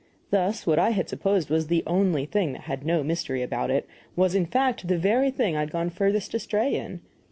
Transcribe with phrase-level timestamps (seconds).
[0.31, 3.85] Thus, what I had supposed was the only thing that had no mystery about it
[4.15, 7.01] was in fact the very thing I had gone furthest astray in.